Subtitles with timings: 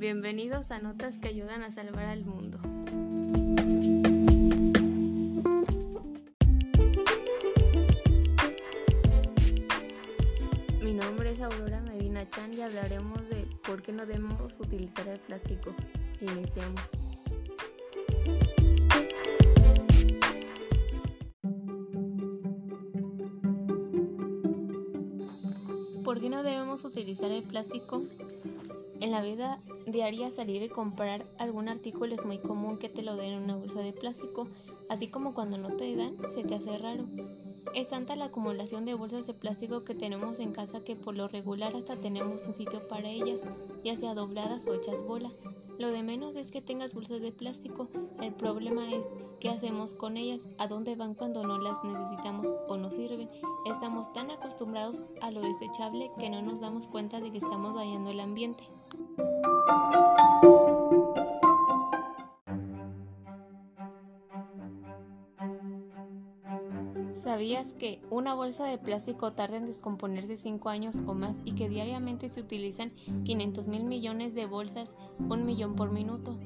[0.00, 2.58] Bienvenidos a Notas que ayudan a salvar al mundo.
[10.82, 15.20] Mi nombre es Aurora Medina Chan y hablaremos de por qué no debemos utilizar el
[15.20, 15.74] plástico.
[16.22, 16.80] Iniciamos.
[26.02, 28.02] ¿Por qué no debemos utilizar el plástico?
[29.00, 33.16] En la vida diaria salir y comprar algún artículo es muy común que te lo
[33.16, 34.48] den en una bolsa de plástico,
[34.88, 37.06] así como cuando no te dan se te hace raro.
[37.74, 41.28] Es tanta la acumulación de bolsas de plástico que tenemos en casa que por lo
[41.28, 43.40] regular hasta tenemos un sitio para ellas,
[43.84, 45.30] ya sea dobladas o hechas bola.
[45.78, 47.88] Lo de menos es que tengas bolsas de plástico,
[48.20, 49.06] el problema es
[49.38, 53.30] qué hacemos con ellas, a dónde van cuando no las necesitamos o no sirven.
[53.64, 58.10] Estamos tan acostumbrados a lo desechable que no nos damos cuenta de que estamos dañando
[58.10, 58.64] el ambiente.
[67.22, 71.68] ¿Sabías que una bolsa de plástico tarda en descomponerse 5 años o más y que
[71.68, 72.92] diariamente se utilizan
[73.24, 76.36] 500 mil millones de bolsas, un millón por minuto?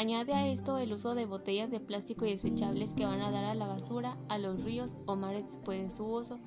[0.00, 3.44] Añade a esto el uso de botellas de plástico y desechables que van a dar
[3.44, 6.38] a la basura, a los ríos o mares después de su uso.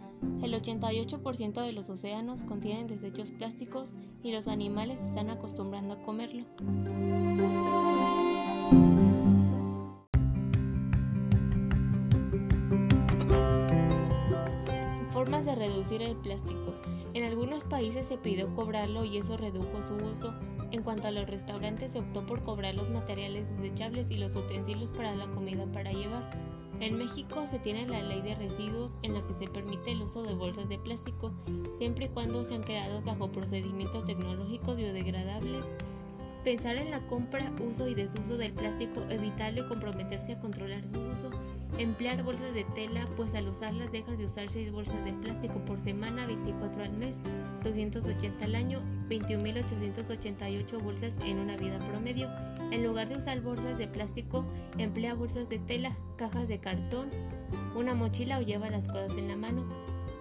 [0.42, 3.92] El 88% de los océanos contienen desechos plásticos
[4.24, 6.46] y los animales están acostumbrando a comerlo.
[15.84, 16.74] Reducir el plástico.
[17.14, 20.34] En algunos países se pidió cobrarlo y eso redujo su uso.
[20.72, 24.90] En cuanto a los restaurantes se optó por cobrar los materiales desechables y los utensilios
[24.92, 26.30] para la comida para llevar.
[26.80, 30.24] En México se tiene la ley de residuos en la que se permite el uso
[30.24, 31.32] de bolsas de plástico,
[31.78, 35.66] siempre y cuando sean creados bajo procedimientos tecnológicos biodegradables.
[36.44, 41.00] Pensar en la compra, uso y desuso del plástico, evitarlo y comprometerse a controlar su
[41.00, 41.30] uso.
[41.78, 45.80] Emplear bolsas de tela, pues al usarlas dejas de usar 6 bolsas de plástico por
[45.80, 47.22] semana, 24 al mes,
[47.64, 52.30] 280 al año, 21.888 bolsas en una vida promedio.
[52.72, 54.46] En lugar de usar bolsas de plástico,
[54.78, 57.10] emplea bolsas de tela, cajas de cartón,
[57.74, 59.64] una mochila o lleva las cosas en la mano.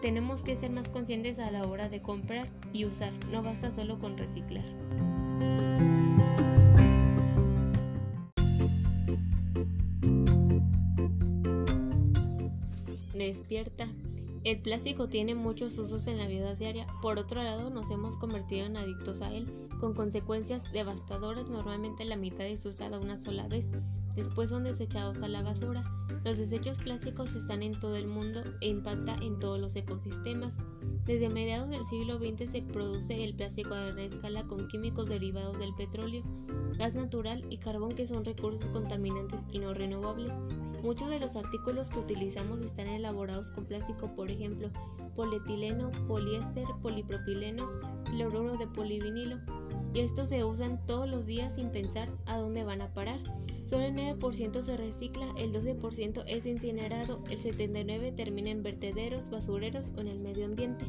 [0.01, 3.99] Tenemos que ser más conscientes a la hora de comprar y usar, no basta solo
[3.99, 4.65] con reciclar.
[13.27, 13.89] Despierta.
[14.43, 18.67] El plástico tiene muchos usos en la vida diaria, por otro lado nos hemos convertido
[18.67, 19.47] en adictos a él,
[19.79, 23.69] con consecuencias devastadoras, normalmente la mitad es usada una sola vez,
[24.15, 25.85] después son desechados a la basura.
[26.25, 30.55] Los desechos plásticos están en todo el mundo e impacta en todos los ecosistemas.
[31.05, 35.59] Desde mediados del siglo XX se produce el plástico a gran escala con químicos derivados
[35.59, 36.23] del petróleo,
[36.79, 40.33] gas natural y carbón que son recursos contaminantes y no renovables.
[40.83, 44.69] Muchos de los artículos que utilizamos están elaborados con plástico, por ejemplo,
[45.15, 47.69] polietileno, poliéster, polipropileno,
[48.05, 49.39] cloruro de polivinilo,
[49.95, 53.21] y estos se usan todos los días sin pensar a dónde van a parar.
[53.73, 59.93] Solo el 9% se recicla, el 12% es incinerado, el 79% termina en vertederos, basureros
[59.97, 60.85] o en el medio ambiente.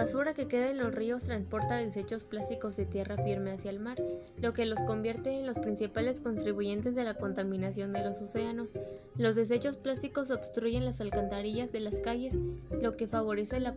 [0.00, 4.02] Basura que queda en los ríos transporta desechos plásticos de tierra firme hacia el mar,
[4.38, 8.70] lo que los convierte en los principales contribuyentes de la contaminación de los océanos.
[9.18, 12.34] Los desechos plásticos obstruyen las alcantarillas de las calles,
[12.80, 13.76] lo que favorece la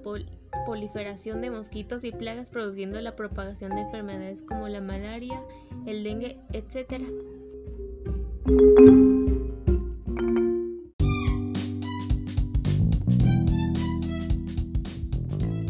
[0.65, 5.43] proliferación de mosquitos y plagas produciendo la propagación de enfermedades como la malaria,
[5.85, 7.03] el dengue, etc.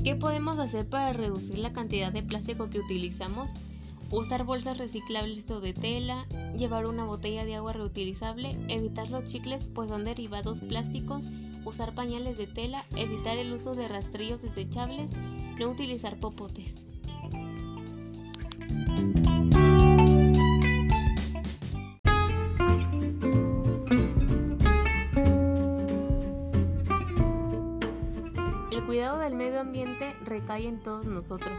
[0.03, 3.51] ¿Qué podemos hacer para reducir la cantidad de plástico que utilizamos?
[4.11, 6.27] Usar bolsas reciclables o de tela,
[6.57, 11.23] llevar una botella de agua reutilizable, evitar los chicles pues son derivados plásticos,
[11.63, 15.09] usar pañales de tela, evitar el uso de rastrillos desechables,
[15.57, 16.85] no utilizar popotes.
[28.83, 31.53] El cuidado del medio ambiente recae en todos nosotros.